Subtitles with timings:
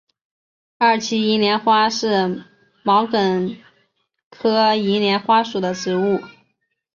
[0.79, 2.43] 二歧银莲花是
[2.81, 3.59] 毛茛
[4.31, 6.19] 科银莲花属的植物。